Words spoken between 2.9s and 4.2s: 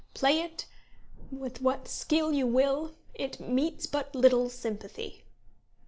it meets but